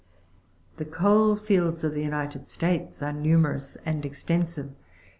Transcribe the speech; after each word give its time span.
19. 0.77 0.77
The 0.91 0.97
coal 0.97 1.35
fields 1.35 1.83
of 1.83 1.93
the 1.93 2.01
United 2.01 2.47
States 2.47 3.03
are 3.03 3.13
numerous 3.13 3.75
and 3.85 4.03
ex 4.03 4.23
tensive. 4.23 4.71